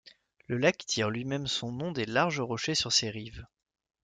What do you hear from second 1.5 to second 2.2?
nom des